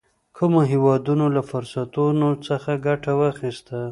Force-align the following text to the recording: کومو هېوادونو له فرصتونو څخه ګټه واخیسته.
کومو 0.37 0.61
هېوادونو 0.71 1.25
له 1.35 1.41
فرصتونو 1.49 2.27
څخه 2.47 2.71
ګټه 2.87 3.11
واخیسته. 3.21 3.81